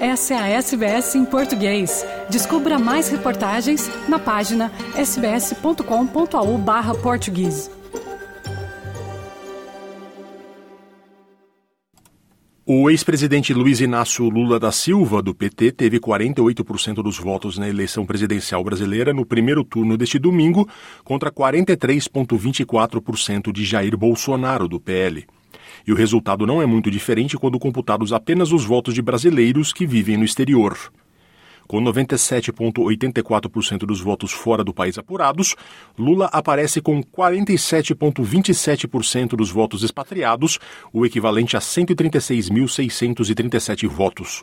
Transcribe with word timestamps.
Essa 0.00 0.32
é 0.32 0.38
a 0.38 0.48
SBS 0.48 1.14
em 1.14 1.26
português. 1.26 2.06
Descubra 2.30 2.78
mais 2.78 3.10
reportagens 3.10 3.86
na 4.08 4.18
página 4.18 4.72
sbs.com.au/português. 4.96 7.70
O 12.64 12.88
ex-presidente 12.88 13.52
Luiz 13.52 13.82
Inácio 13.82 14.26
Lula 14.30 14.58
da 14.58 14.72
Silva, 14.72 15.20
do 15.20 15.34
PT, 15.34 15.72
teve 15.72 16.00
48% 16.00 17.02
dos 17.02 17.18
votos 17.18 17.58
na 17.58 17.68
eleição 17.68 18.06
presidencial 18.06 18.64
brasileira 18.64 19.12
no 19.12 19.26
primeiro 19.26 19.62
turno 19.62 19.98
deste 19.98 20.18
domingo, 20.18 20.66
contra 21.04 21.30
43,24% 21.30 23.52
de 23.52 23.66
Jair 23.66 23.98
Bolsonaro, 23.98 24.66
do 24.66 24.80
PL. 24.80 25.26
E 25.86 25.92
o 25.92 25.96
resultado 25.96 26.46
não 26.46 26.62
é 26.62 26.66
muito 26.66 26.90
diferente 26.90 27.36
quando 27.36 27.58
computados 27.58 28.12
apenas 28.12 28.52
os 28.52 28.64
votos 28.64 28.94
de 28.94 29.02
brasileiros 29.02 29.72
que 29.72 29.86
vivem 29.86 30.16
no 30.16 30.24
exterior. 30.24 30.78
Com 31.70 31.80
97,84% 31.82 33.86
dos 33.86 34.00
votos 34.00 34.32
fora 34.32 34.64
do 34.64 34.74
país 34.74 34.98
apurados, 34.98 35.54
Lula 35.96 36.28
aparece 36.32 36.80
com 36.80 37.00
47,27% 37.00 39.36
dos 39.36 39.52
votos 39.52 39.84
expatriados, 39.84 40.58
o 40.92 41.06
equivalente 41.06 41.56
a 41.56 41.60
136.637 41.60 43.86
votos. 43.86 44.42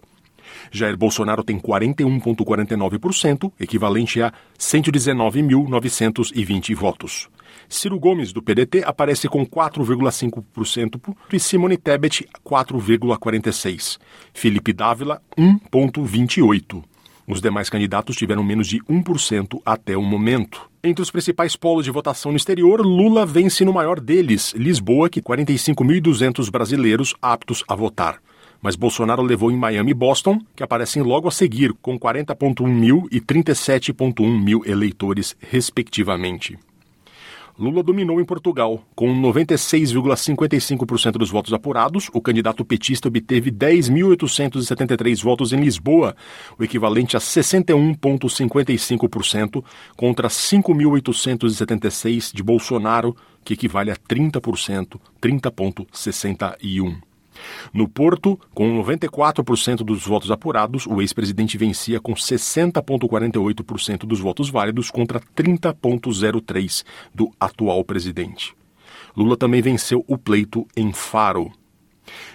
Jair 0.72 0.98
Bolsonaro 0.98 1.44
tem 1.44 1.60
41,49%, 1.60 3.52
equivalente 3.60 4.22
a 4.22 4.32
119.920 4.60 6.76
votos. 6.76 7.30
Ciro 7.70 8.00
Gomes, 8.00 8.32
do 8.32 8.42
PDT, 8.42 8.84
aparece 8.86 9.28
com 9.28 9.46
4,5% 9.46 11.16
e 11.32 11.40
Simone 11.40 11.78
Tebet, 11.78 12.28
4,46%. 12.46 13.98
Felipe 14.34 14.74
Dávila, 14.74 15.22
1,28%. 15.38 16.84
Os 17.28 17.42
demais 17.42 17.70
candidatos 17.70 18.16
tiveram 18.16 18.42
menos 18.42 18.68
de 18.68 18.80
1% 18.84 19.60
até 19.66 19.98
o 19.98 20.02
momento. 20.02 20.70
Entre 20.82 21.02
os 21.02 21.12
principais 21.12 21.58
polos 21.58 21.84
de 21.84 21.92
votação 21.92 22.32
no 22.32 22.38
exterior, 22.38 22.80
Lula 22.80 23.26
vence 23.26 23.66
no 23.66 23.74
maior 23.74 24.00
deles, 24.00 24.54
Lisboa, 24.56 25.10
que 25.10 25.22
45.200 25.22 26.50
brasileiros 26.50 27.14
aptos 27.22 27.66
a 27.68 27.76
votar. 27.76 28.22
Mas 28.62 28.76
Bolsonaro 28.76 29.22
levou 29.22 29.52
em 29.52 29.58
Miami 29.58 29.92
e 29.92 29.94
Boston, 29.94 30.40
que 30.56 30.64
aparecem 30.64 31.04
logo 31.04 31.28
a 31.28 31.32
seguir, 31.32 31.74
com 31.82 32.00
40.1 32.00 32.68
mil 32.68 33.08
e 33.12 33.22
37.1 33.22 34.44
mil 34.44 34.64
eleitores, 34.66 35.36
respectivamente. 35.40 36.58
Lula 37.60 37.82
dominou 37.82 38.22
em 38.22 38.26
Portugal. 38.26 38.84
Com 38.96 39.20
96,55% 39.20 41.14
dos 41.14 41.32
votos 41.32 41.52
apurados, 41.54 42.08
o 42.14 42.22
candidato 42.22 42.64
petista 42.64 43.08
obteve 43.08 43.50
10.873 43.50 45.24
votos 45.24 45.54
em 45.54 45.60
Lisboa, 45.60 46.16
o 46.60 46.64
equivalente 46.64 47.18
a 47.18 47.20
61,55%, 47.20 49.64
contra 49.96 50.28
5.876 50.28 52.32
de 52.32 52.44
Bolsonaro, 52.44 53.16
que 53.44 53.56
equivale 53.56 53.90
a 53.90 53.96
30%, 53.96 55.00
30,61%. 55.20 57.07
No 57.74 57.88
Porto, 57.88 58.40
com 58.54 58.84
94% 58.84 59.78
dos 59.78 60.06
votos 60.06 60.32
apurados, 60.32 60.86
o 60.88 61.02
ex-presidente 61.02 61.58
vencia 61.58 62.00
com 62.00 62.14
60,48% 62.14 64.06
dos 64.06 64.20
votos 64.20 64.50
válidos 64.50 64.90
contra 64.90 65.20
30,03% 65.20 66.84
do 67.14 67.32
atual 67.40 67.84
presidente. 67.84 68.56
Lula 69.16 69.36
também 69.36 69.62
venceu 69.62 70.06
o 70.08 70.18
pleito 70.18 70.66
em 70.76 70.94
Faro. 70.94 71.52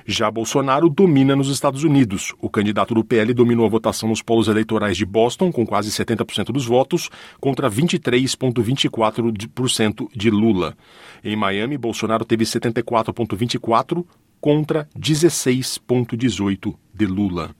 Já 0.06 0.30
Bolsonaro 0.30 0.88
domina 0.88 1.34
nos 1.34 1.48
Estados 1.48 1.82
Unidos. 1.84 2.32
O 2.40 2.50
candidato 2.50 2.94
do 2.94 3.04
PL 3.04 3.32
dominou 3.32 3.64
a 3.66 3.68
votação 3.68 4.08
nos 4.08 4.22
polos 4.22 4.46
eleitorais 4.48 4.96
de 4.96 5.04
Boston, 5.04 5.52
com 5.52 5.66
quase 5.66 5.90
70% 5.90 6.46
dos 6.46 6.66
votos, 6.66 7.08
contra 7.40 7.70
23,24% 7.70 10.08
de 10.14 10.30
Lula. 10.30 10.76
Em 11.24 11.36
Miami, 11.36 11.78
Bolsonaro 11.78 12.24
teve 12.24 12.44
74,24% 12.44 14.04
contra 14.42 14.88
16,18% 14.98 16.74
de 16.92 17.06
Lula. 17.06 17.54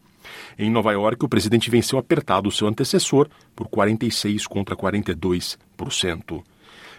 Em 0.59 0.69
Nova 0.69 0.93
York, 0.93 1.25
o 1.25 1.29
presidente 1.29 1.71
venceu 1.71 1.99
apertado 1.99 2.51
seu 2.51 2.67
antecessor 2.67 3.29
por 3.55 3.69
46 3.69 4.47
contra 4.47 4.77
42%. 4.77 6.43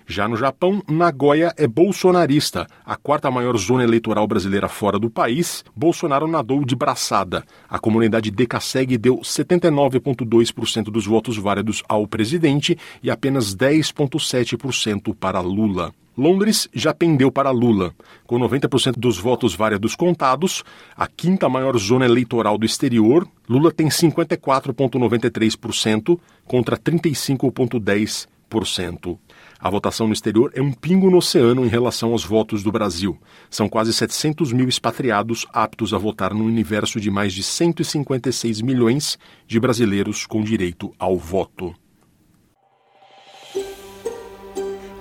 Já 0.05 0.27
no 0.27 0.35
Japão, 0.35 0.81
Nagoya 0.87 1.53
é 1.57 1.65
bolsonarista, 1.65 2.67
a 2.85 2.95
quarta 2.95 3.31
maior 3.31 3.57
zona 3.57 3.83
eleitoral 3.83 4.27
brasileira 4.27 4.67
fora 4.67 4.99
do 4.99 5.09
país. 5.09 5.63
Bolsonaro 5.75 6.27
nadou 6.27 6.65
de 6.65 6.75
braçada. 6.75 7.43
A 7.69 7.79
comunidade 7.79 8.31
Decaseg 8.31 8.97
deu 8.97 9.19
79,2% 9.19 10.85
dos 10.85 11.05
votos 11.05 11.37
válidos 11.37 11.83
ao 11.87 12.07
presidente 12.07 12.77
e 13.01 13.09
apenas 13.09 13.55
10,7% 13.55 15.15
para 15.15 15.39
Lula. 15.39 15.93
Londres 16.17 16.67
já 16.73 16.93
pendeu 16.93 17.31
para 17.31 17.49
Lula. 17.49 17.95
Com 18.25 18.37
90% 18.39 18.93
dos 18.97 19.17
votos 19.17 19.55
válidos 19.55 19.95
contados, 19.95 20.61
a 20.95 21.07
quinta 21.07 21.49
maior 21.49 21.75
zona 21.77 22.05
eleitoral 22.05 22.57
do 22.57 22.65
exterior, 22.65 23.27
Lula 23.49 23.71
tem 23.71 23.87
54,93% 23.87 26.19
contra 26.45 26.77
35,10%. 26.77 29.17
A 29.59 29.69
votação 29.69 30.05
no 30.05 30.13
exterior 30.13 30.51
é 30.53 30.61
um 30.61 30.71
pingo 30.71 31.09
no 31.09 31.17
oceano 31.17 31.65
em 31.65 31.69
relação 31.69 32.11
aos 32.11 32.23
votos 32.23 32.61
do 32.61 32.71
Brasil. 32.71 33.17
São 33.49 33.67
quase 33.67 33.91
700 33.91 34.53
mil 34.53 34.69
expatriados 34.69 35.47
aptos 35.51 35.91
a 35.91 35.97
votar 35.97 36.35
no 36.35 36.43
universo 36.43 36.99
de 36.99 37.09
mais 37.09 37.33
de 37.33 37.41
156 37.41 38.61
milhões 38.61 39.17
de 39.47 39.59
brasileiros 39.59 40.27
com 40.27 40.43
direito 40.43 40.93
ao 40.99 41.17
voto. 41.17 41.73